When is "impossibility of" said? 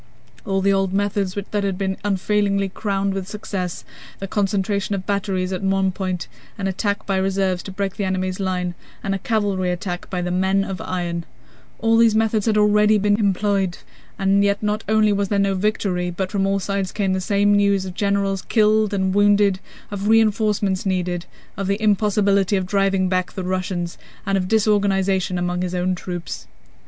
21.79-22.65